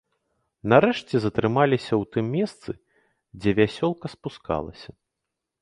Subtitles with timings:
[0.71, 2.71] Нарэшце затрымаліся ў тым месцы,
[3.45, 4.91] дзе вясёлка спускалася.